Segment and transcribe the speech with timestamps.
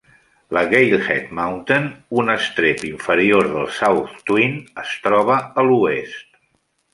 [0.57, 1.85] La Galehead Mountain,
[2.21, 6.27] un estrep inferior del South Twin, es troba a l'oest.